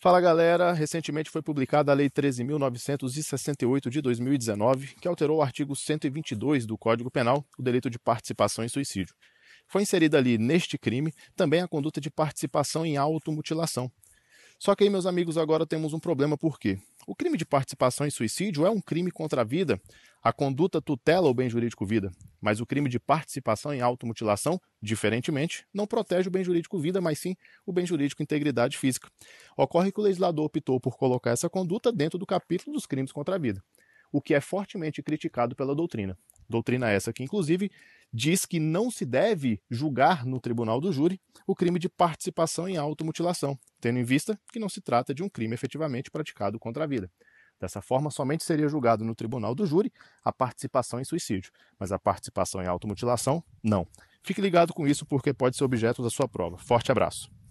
[0.00, 6.66] Fala galera, recentemente foi publicada a Lei 13.968 de 2019, que alterou o artigo 122
[6.66, 9.12] do Código Penal, o delito de participação em suicídio.
[9.66, 13.90] Foi inserida ali neste crime também a conduta de participação em automutilação.
[14.56, 16.78] Só que aí, meus amigos, agora temos um problema, por quê?
[17.04, 19.80] O crime de participação em suicídio é um crime contra a vida,
[20.22, 25.66] a conduta tutela o bem jurídico vida, mas o crime de participação em automutilação, diferentemente,
[25.72, 29.10] não protege o bem jurídico vida, mas sim o bem jurídico integridade física.
[29.56, 33.34] Ocorre que o legislador optou por colocar essa conduta dentro do capítulo dos crimes contra
[33.34, 33.62] a vida,
[34.12, 36.16] o que é fortemente criticado pela doutrina.
[36.48, 37.70] Doutrina essa que, inclusive,
[38.12, 42.76] diz que não se deve julgar no tribunal do júri o crime de participação em
[42.76, 46.86] automutilação, tendo em vista que não se trata de um crime efetivamente praticado contra a
[46.86, 47.10] vida.
[47.60, 49.92] Dessa forma, somente seria julgado no tribunal do júri
[50.24, 53.86] a participação em suicídio, mas a participação em automutilação, não.
[54.22, 56.58] Fique ligado com isso porque pode ser objeto da sua prova.
[56.58, 57.30] Forte abraço.